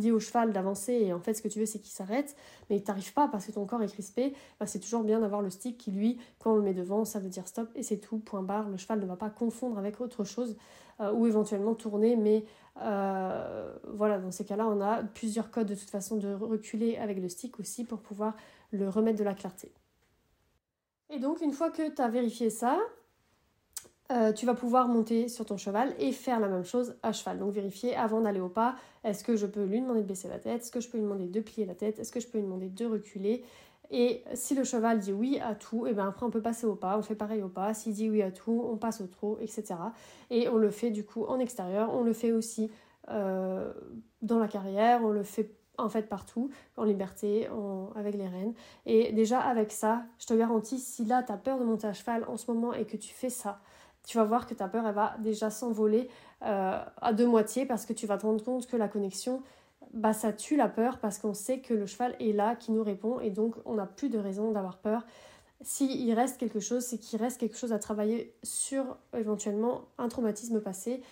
dit 0.00 0.10
au 0.10 0.20
cheval 0.20 0.52
d'avancer 0.52 0.92
et 0.92 1.12
en 1.12 1.20
fait 1.20 1.34
ce 1.34 1.42
que 1.42 1.48
tu 1.48 1.58
veux 1.58 1.66
c'est 1.66 1.78
qu'il 1.78 1.92
s'arrête 1.92 2.36
mais 2.68 2.76
il 2.76 2.82
t'arrive 2.82 3.12
pas 3.12 3.28
parce 3.28 3.46
que 3.46 3.52
ton 3.52 3.66
corps 3.66 3.82
est 3.82 3.92
crispé 3.92 4.34
bah, 4.58 4.66
c'est 4.66 4.78
toujours 4.78 5.02
bien 5.02 5.20
d'avoir 5.20 5.42
le 5.42 5.50
stick 5.50 5.78
qui 5.78 5.90
lui 5.90 6.18
quand 6.38 6.52
on 6.52 6.56
le 6.56 6.62
met 6.62 6.74
devant 6.74 7.04
ça 7.04 7.18
veut 7.18 7.28
dire 7.28 7.46
stop 7.46 7.68
et 7.74 7.82
c'est 7.82 7.98
tout 7.98 8.18
point 8.18 8.42
barre. 8.42 8.68
Le 8.68 8.76
cheval 8.76 9.00
ne 9.00 9.06
va 9.06 9.16
pas 9.16 9.30
confondre 9.30 9.78
avec 9.78 10.00
autre 10.00 10.24
chose 10.24 10.56
euh, 11.00 11.12
ou 11.12 11.26
éventuellement 11.26 11.74
tourner 11.74 12.16
mais 12.16 12.44
euh, 12.80 13.74
voilà 13.92 14.18
dans 14.18 14.30
ces 14.30 14.44
cas 14.44 14.56
là 14.56 14.66
on 14.66 14.80
a 14.80 15.02
plusieurs 15.02 15.50
codes 15.50 15.68
de 15.68 15.74
toute 15.74 15.90
façon 15.90 16.16
de 16.16 16.32
reculer 16.32 16.96
avec 16.96 17.20
le 17.20 17.28
stick 17.28 17.60
aussi 17.60 17.84
pour 17.84 18.00
pouvoir 18.00 18.34
le 18.70 18.88
remettre 18.88 19.18
de 19.18 19.24
la 19.24 19.34
clarté. 19.34 19.72
Et 21.10 21.18
donc 21.18 21.42
une 21.42 21.52
fois 21.52 21.70
que 21.70 21.90
tu 21.90 22.00
as 22.00 22.08
vérifié 22.08 22.48
ça 22.48 22.78
euh, 24.12 24.32
tu 24.32 24.44
vas 24.44 24.54
pouvoir 24.54 24.88
monter 24.88 25.28
sur 25.28 25.46
ton 25.46 25.56
cheval 25.56 25.94
et 25.98 26.12
faire 26.12 26.38
la 26.38 26.48
même 26.48 26.64
chose 26.64 26.96
à 27.02 27.12
cheval. 27.12 27.38
Donc 27.38 27.52
vérifier 27.52 27.96
avant 27.96 28.20
d'aller 28.20 28.40
au 28.40 28.48
pas, 28.48 28.76
est-ce 29.04 29.24
que 29.24 29.36
je 29.36 29.46
peux 29.46 29.64
lui 29.64 29.80
demander 29.80 30.02
de 30.02 30.06
baisser 30.06 30.28
la 30.28 30.38
tête, 30.38 30.62
est-ce 30.62 30.70
que 30.70 30.80
je 30.80 30.88
peux 30.88 30.98
lui 30.98 31.04
demander 31.04 31.26
de 31.26 31.40
plier 31.40 31.64
la 31.64 31.74
tête, 31.74 31.98
est-ce 31.98 32.12
que 32.12 32.20
je 32.20 32.28
peux 32.28 32.38
lui 32.38 32.44
demander 32.44 32.68
de 32.68 32.84
reculer? 32.84 33.42
Et 33.90 34.22
si 34.34 34.54
le 34.54 34.64
cheval 34.64 34.98
dit 34.98 35.12
oui 35.12 35.38
à 35.40 35.54
tout, 35.54 35.86
et 35.86 35.90
eh 35.90 35.94
bien 35.94 36.08
après 36.08 36.24
on 36.26 36.30
peut 36.30 36.40
passer 36.40 36.66
au 36.66 36.74
pas, 36.74 36.98
on 36.98 37.02
fait 37.02 37.14
pareil 37.14 37.42
au 37.42 37.48
pas. 37.48 37.74
S'il 37.74 37.92
dit 37.92 38.08
oui 38.08 38.22
à 38.22 38.30
tout, 38.30 38.64
on 38.70 38.76
passe 38.76 39.00
au 39.00 39.06
trot, 39.06 39.38
etc. 39.40 39.74
Et 40.30 40.48
on 40.48 40.56
le 40.56 40.70
fait 40.70 40.90
du 40.90 41.04
coup 41.04 41.24
en 41.24 41.38
extérieur, 41.38 41.94
on 41.94 42.02
le 42.02 42.12
fait 42.12 42.32
aussi 42.32 42.70
euh, 43.10 43.72
dans 44.22 44.38
la 44.38 44.48
carrière, 44.48 45.02
on 45.04 45.10
le 45.10 45.22
fait 45.22 45.54
en 45.78 45.88
fait 45.88 46.08
partout, 46.08 46.50
en 46.76 46.84
liberté, 46.84 47.48
avec 47.96 48.14
les 48.14 48.28
rênes. 48.28 48.54
Et 48.86 49.12
déjà 49.12 49.40
avec 49.40 49.72
ça, 49.72 50.04
je 50.18 50.26
te 50.26 50.34
garantis, 50.34 50.78
si 50.78 51.04
là 51.04 51.22
tu 51.22 51.32
as 51.32 51.36
peur 51.36 51.58
de 51.58 51.64
monter 51.64 51.86
à 51.86 51.92
cheval 51.92 52.24
en 52.28 52.36
ce 52.36 52.50
moment 52.50 52.72
et 52.72 52.84
que 52.84 52.96
tu 52.96 53.12
fais 53.12 53.30
ça, 53.30 53.60
tu 54.06 54.18
vas 54.18 54.24
voir 54.24 54.46
que 54.46 54.54
ta 54.54 54.68
peur, 54.68 54.86
elle 54.86 54.94
va 54.94 55.14
déjà 55.18 55.50
s'envoler 55.50 56.08
euh, 56.44 56.82
à 57.00 57.12
deux 57.12 57.26
moitiés 57.26 57.66
parce 57.66 57.86
que 57.86 57.92
tu 57.92 58.06
vas 58.06 58.18
te 58.18 58.26
rendre 58.26 58.42
compte 58.42 58.66
que 58.66 58.76
la 58.76 58.88
connexion, 58.88 59.42
bah, 59.94 60.12
ça 60.12 60.32
tue 60.32 60.56
la 60.56 60.68
peur 60.68 60.98
parce 60.98 61.18
qu'on 61.18 61.34
sait 61.34 61.60
que 61.60 61.74
le 61.74 61.86
cheval 61.86 62.16
est 62.18 62.32
là, 62.32 62.56
qui 62.56 62.72
nous 62.72 62.82
répond, 62.82 63.20
et 63.20 63.30
donc 63.30 63.54
on 63.64 63.74
n'a 63.74 63.86
plus 63.86 64.08
de 64.08 64.18
raison 64.18 64.50
d'avoir 64.52 64.78
peur. 64.78 65.06
S'il 65.60 66.12
reste 66.14 66.38
quelque 66.38 66.58
chose, 66.58 66.84
c'est 66.84 66.98
qu'il 66.98 67.20
reste 67.20 67.38
quelque 67.38 67.56
chose 67.56 67.72
à 67.72 67.78
travailler 67.78 68.34
sur 68.42 68.96
éventuellement 69.16 69.82
un 69.98 70.08
traumatisme 70.08 70.60
passé. 70.60 71.02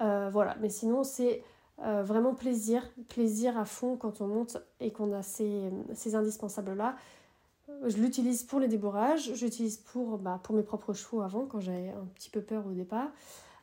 Euh, 0.00 0.30
voilà, 0.32 0.56
mais 0.60 0.70
sinon 0.70 1.04
c'est 1.04 1.42
euh, 1.82 2.02
vraiment 2.02 2.34
plaisir, 2.34 2.88
plaisir 3.08 3.58
à 3.58 3.66
fond 3.66 3.96
quand 3.96 4.20
on 4.22 4.28
monte 4.28 4.56
et 4.80 4.92
qu'on 4.92 5.12
a 5.12 5.22
ces, 5.22 5.70
ces 5.92 6.14
indispensables-là. 6.14 6.96
Je 7.86 7.96
l'utilise 7.98 8.42
pour 8.42 8.60
les 8.60 8.68
débourrages, 8.68 9.34
j'utilise 9.34 9.76
pour, 9.76 10.18
bah, 10.18 10.40
pour 10.42 10.54
mes 10.54 10.62
propres 10.62 10.92
chevaux 10.92 11.20
avant, 11.20 11.46
quand 11.46 11.60
j'avais 11.60 11.90
un 11.90 12.06
petit 12.14 12.30
peu 12.30 12.40
peur 12.40 12.66
au 12.66 12.72
départ. 12.72 13.10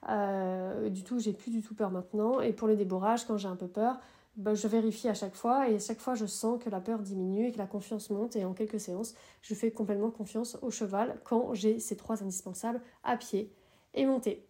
Euh, 0.10 0.90
du 0.90 1.04
tout, 1.04 1.20
j'ai 1.20 1.34
plus 1.34 1.52
du 1.52 1.62
tout 1.62 1.76
peur 1.76 1.92
maintenant. 1.92 2.40
Et 2.40 2.54
pour 2.54 2.68
les 2.68 2.76
débourrages, 2.76 3.26
quand 3.26 3.38
j'ai 3.38 3.48
un 3.48 3.56
peu 3.56 3.68
peur, 3.68 4.00
bah, 4.38 4.54
je 4.54 4.68
vérifie 4.68 5.10
à 5.10 5.14
chaque 5.14 5.36
fois 5.36 5.70
et 5.70 5.76
à 5.76 5.80
chaque 5.80 6.00
fois 6.00 6.16
je 6.16 6.26
sens 6.26 6.64
que 6.64 6.70
la 6.70 6.80
peur 6.80 7.00
diminue 7.00 7.48
et 7.48 7.52
que 7.52 7.58
la 7.58 7.68
confiance 7.68 8.10
monte 8.10 8.38
et 8.38 8.46
en 8.46 8.54
quelques 8.54 8.80
séances 8.80 9.14
je 9.42 9.54
fais 9.54 9.72
complètement 9.72 10.10
confiance 10.10 10.58
au 10.62 10.72
cheval 10.72 11.20
quand 11.26 11.54
j'ai 11.54 11.80
ces 11.80 11.98
trois 11.98 12.24
indispensables 12.24 12.80
à 13.04 13.18
pied 13.18 13.54
et 13.94 14.06
monter. 14.06 14.48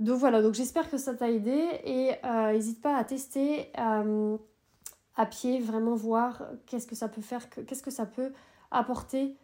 Donc 0.00 0.18
voilà, 0.18 0.42
donc 0.42 0.54
j'espère 0.54 0.90
que 0.90 0.98
ça 0.98 1.14
t'a 1.14 1.30
aidé 1.30 1.64
et 1.84 2.10
n'hésite 2.52 2.78
euh, 2.78 2.82
pas 2.82 2.96
à 2.96 3.04
tester 3.04 3.70
euh, 3.78 4.36
à 5.14 5.26
pied, 5.26 5.60
vraiment 5.60 5.94
voir 5.94 6.42
qu'est-ce 6.66 6.88
que 6.88 6.96
ça 6.96 7.08
peut 7.08 7.22
faire, 7.22 7.48
qu'est-ce 7.48 7.84
que 7.84 7.92
ça 7.92 8.06
peut 8.06 8.32
apporter 8.74 9.36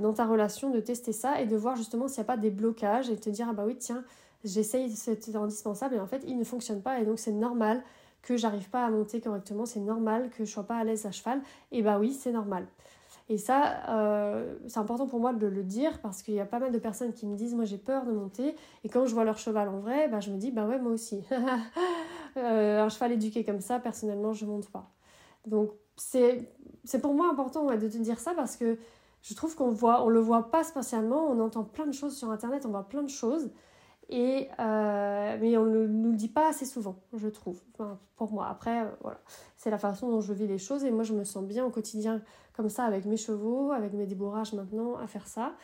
dans 0.00 0.12
ta 0.12 0.24
relation 0.24 0.70
de 0.70 0.80
tester 0.80 1.12
ça 1.12 1.40
et 1.40 1.46
de 1.46 1.56
voir 1.56 1.76
justement 1.76 2.08
s'il 2.08 2.20
n'y 2.20 2.22
a 2.22 2.26
pas 2.26 2.36
des 2.36 2.50
blocages 2.50 3.10
et 3.10 3.16
te 3.16 3.28
dire 3.28 3.48
ah 3.50 3.52
bah 3.52 3.64
oui 3.66 3.76
tiens 3.76 4.04
j'essaye, 4.44 4.90
c'est 4.90 5.34
indispensable 5.34 5.96
et 5.96 6.00
en 6.00 6.06
fait 6.06 6.22
il 6.26 6.38
ne 6.38 6.44
fonctionne 6.44 6.82
pas 6.82 7.00
et 7.00 7.04
donc 7.04 7.18
c'est 7.18 7.32
normal 7.32 7.82
que 8.22 8.36
j'arrive 8.36 8.70
pas 8.70 8.84
à 8.84 8.90
monter 8.90 9.20
correctement, 9.20 9.66
c'est 9.66 9.80
normal 9.80 10.30
que 10.30 10.44
je 10.44 10.50
sois 10.50 10.66
pas 10.66 10.76
à 10.76 10.84
l'aise 10.84 11.06
à 11.06 11.10
cheval 11.10 11.42
et 11.72 11.82
bah 11.82 11.98
oui 11.98 12.12
c'est 12.12 12.32
normal. 12.32 12.66
Et 13.30 13.38
ça, 13.38 13.88
euh, 13.88 14.54
c'est 14.66 14.78
important 14.78 15.06
pour 15.06 15.18
moi 15.18 15.32
de 15.32 15.46
le 15.46 15.62
dire 15.62 15.98
parce 16.02 16.22
qu'il 16.22 16.34
y 16.34 16.40
a 16.40 16.44
pas 16.44 16.58
mal 16.58 16.72
de 16.72 16.78
personnes 16.78 17.14
qui 17.14 17.26
me 17.26 17.36
disent 17.36 17.54
moi 17.54 17.64
j'ai 17.64 17.78
peur 17.78 18.04
de 18.04 18.12
monter 18.12 18.54
et 18.82 18.88
quand 18.88 19.06
je 19.06 19.14
vois 19.14 19.24
leur 19.24 19.38
cheval 19.38 19.68
en 19.68 19.80
vrai, 19.80 20.08
bah, 20.08 20.20
je 20.20 20.30
me 20.30 20.36
dis 20.36 20.50
bah 20.50 20.66
ouais 20.66 20.78
moi 20.78 20.92
aussi. 20.92 21.24
Euh, 22.36 22.82
un 22.82 22.88
cheval 22.88 23.12
éduqué 23.12 23.44
comme 23.44 23.60
ça, 23.60 23.78
personnellement 23.78 24.32
je 24.32 24.44
monte 24.44 24.68
pas. 24.68 24.90
Donc 25.46 25.70
c'est 25.96 27.00
pour 27.00 27.14
moi 27.14 27.28
important 27.30 27.66
de 27.66 27.88
te 27.88 27.98
dire 27.98 28.18
ça 28.18 28.34
parce 28.34 28.56
que 28.56 28.78
je 29.22 29.34
trouve 29.34 29.54
qu'on 29.56 29.70
voit, 29.70 30.04
on 30.04 30.08
le 30.08 30.20
voit 30.20 30.50
pas 30.50 30.64
spécialement, 30.64 31.26
on 31.30 31.40
entend 31.40 31.64
plein 31.64 31.86
de 31.86 31.92
choses 31.92 32.16
sur 32.16 32.30
internet, 32.30 32.66
on 32.66 32.70
voit 32.70 32.88
plein 32.88 33.02
de 33.02 33.08
choses 33.08 33.50
et, 34.10 34.48
euh, 34.60 35.38
mais 35.40 35.56
on 35.56 35.64
ne 35.64 35.86
nous 35.86 36.10
le 36.10 36.16
dit 36.16 36.28
pas 36.28 36.48
assez 36.48 36.66
souvent, 36.66 36.96
je 37.14 37.28
trouve. 37.28 37.60
pour 38.16 38.32
moi, 38.32 38.48
après, 38.48 38.82
euh, 38.82 38.90
voilà. 39.00 39.18
C'est 39.56 39.70
la 39.70 39.78
façon 39.78 40.10
dont 40.10 40.20
je 40.20 40.32
vis 40.32 40.46
les 40.46 40.58
choses 40.58 40.84
et 40.84 40.90
moi, 40.90 41.04
je 41.04 41.14
me 41.14 41.24
sens 41.24 41.44
bien 41.44 41.64
au 41.64 41.70
quotidien 41.70 42.20
comme 42.52 42.68
ça 42.68 42.84
avec 42.84 43.06
mes 43.06 43.16
chevaux, 43.16 43.72
avec 43.72 43.92
mes 43.94 44.06
débourrages 44.06 44.52
maintenant, 44.52 44.96
à 44.96 45.06
faire 45.06 45.26
ça. 45.26 45.54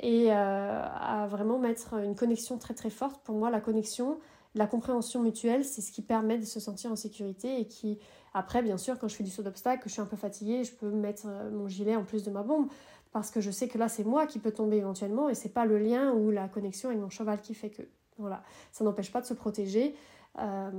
Et 0.00 0.30
euh, 0.30 0.82
à 0.84 1.26
vraiment 1.28 1.58
mettre 1.58 1.94
une 1.94 2.14
connexion 2.14 2.58
très 2.58 2.74
très 2.74 2.90
forte. 2.90 3.20
Pour 3.24 3.36
moi, 3.36 3.50
la 3.50 3.60
connexion, 3.60 4.18
la 4.54 4.66
compréhension 4.66 5.22
mutuelle, 5.22 5.64
c'est 5.64 5.80
ce 5.82 5.92
qui 5.92 6.02
permet 6.02 6.38
de 6.38 6.44
se 6.44 6.60
sentir 6.60 6.90
en 6.90 6.96
sécurité 6.96 7.60
et 7.60 7.66
qui, 7.66 7.98
après, 8.34 8.62
bien 8.62 8.76
sûr, 8.76 8.98
quand 8.98 9.08
je 9.08 9.14
fais 9.14 9.24
du 9.24 9.30
saut 9.30 9.42
d'obstacle, 9.42 9.82
que 9.82 9.88
je 9.88 9.94
suis 9.94 10.02
un 10.02 10.06
peu 10.06 10.16
fatiguée, 10.16 10.64
je 10.64 10.74
peux 10.74 10.90
mettre 10.90 11.26
mon 11.52 11.68
gilet 11.68 11.96
en 11.96 12.04
plus 12.04 12.22
de 12.24 12.30
ma 12.30 12.42
bombe. 12.42 12.68
Parce 13.12 13.30
que 13.30 13.40
je 13.40 13.50
sais 13.50 13.68
que 13.68 13.78
là 13.78 13.88
c'est 13.88 14.04
moi 14.04 14.26
qui 14.26 14.38
peux 14.38 14.52
tomber 14.52 14.76
éventuellement 14.76 15.28
et 15.28 15.34
c'est 15.34 15.48
pas 15.48 15.64
le 15.64 15.78
lien 15.78 16.12
ou 16.12 16.30
la 16.30 16.48
connexion 16.48 16.90
avec 16.90 17.00
mon 17.00 17.10
cheval 17.10 17.40
qui 17.40 17.54
fait 17.54 17.70
que 17.70 17.82
voilà. 18.18 18.42
Ça 18.72 18.84
n'empêche 18.84 19.12
pas 19.12 19.20
de 19.20 19.26
se 19.26 19.34
protéger. 19.34 19.94
Euh, 20.38 20.70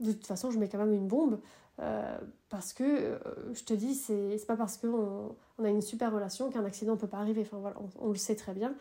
de 0.00 0.12
toute 0.12 0.26
façon 0.26 0.50
je 0.50 0.58
mets 0.58 0.68
quand 0.68 0.78
même 0.78 0.92
une 0.92 1.06
bombe 1.06 1.40
euh, 1.80 2.18
parce 2.48 2.72
que 2.72 2.82
euh, 2.82 3.18
je 3.54 3.62
te 3.64 3.72
dis 3.72 3.94
c'est 3.94 4.46
pas 4.46 4.56
parce 4.56 4.76
qu'on 4.76 5.36
on 5.58 5.64
a 5.64 5.68
une 5.70 5.82
super 5.82 6.12
relation 6.12 6.50
qu'un 6.50 6.64
accident 6.64 6.96
peut 6.96 7.06
pas 7.06 7.18
arriver. 7.18 7.42
Enfin 7.42 7.58
voilà 7.58 7.76
on, 8.00 8.08
le 8.08 8.16
sait 8.16 8.36
très 8.36 8.54
bien 8.54 8.74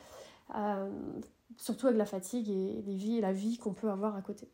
surtout 1.56 1.88
avec 1.88 1.98
la 1.98 2.06
fatigue 2.06 2.50
et 2.50 2.84
les 2.86 2.96
vies 2.96 3.22
la 3.22 3.32
vie 3.32 3.58
qu'on 3.58 3.74
peut 3.74 3.90
avoir 3.90 4.16
à 4.16 4.22
côté 4.22 4.50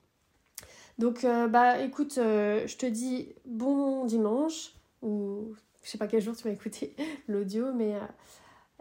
donc 0.99 1.23
bah 1.23 1.79
écoute 1.79 2.13
je 2.17 2.77
te 2.77 2.85
dis 2.85 3.33
bon 3.45 4.05
dimanche 4.05 4.73
ou 5.01 5.55
je 5.83 5.89
sais 5.89 5.97
pas 5.97 6.07
quel 6.07 6.21
jour 6.21 6.35
tu 6.35 6.43
vas 6.45 6.51
écouter 6.51 6.95
l'audio, 7.27 7.71
mais. 7.73 7.95
Euh, 7.95 7.99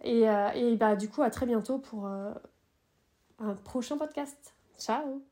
et, 0.05 0.29
euh, 0.29 0.77
bah, 0.77 0.97
du 0.97 1.09
coup, 1.09 1.23
à 1.23 1.31
très 1.31 1.47
bientôt 1.47 1.79
pour 1.79 2.07
euh, 2.07 2.33
un 3.39 3.55
prochain 3.55 3.99
podcast. 3.99 4.55
Ciao 4.79 5.23